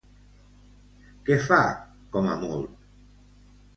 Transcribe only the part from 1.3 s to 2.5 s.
fa, com a